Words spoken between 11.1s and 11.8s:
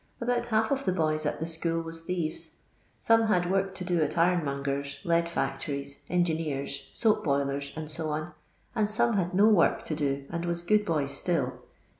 still.